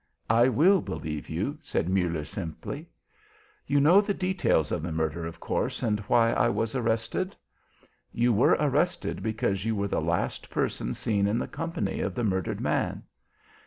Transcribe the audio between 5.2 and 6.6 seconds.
of course, and why I